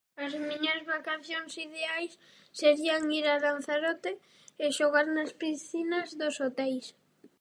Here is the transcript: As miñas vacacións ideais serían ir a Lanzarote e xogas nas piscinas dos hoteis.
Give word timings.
As 0.25 0.33
miñas 0.47 0.81
vacacións 0.93 1.53
ideais 1.67 2.11
serían 2.61 3.03
ir 3.19 3.25
a 3.33 3.35
Lanzarote 3.45 4.11
e 4.63 4.65
xogas 4.77 5.07
nas 5.15 5.31
piscinas 5.41 6.07
dos 6.19 6.35
hoteis. 6.45 6.85